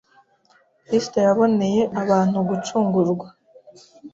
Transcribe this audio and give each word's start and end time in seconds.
Kristo 0.85 1.17
yaboneye 1.27 1.81
abantu 2.01 2.37
gucungurwa. 2.49 3.27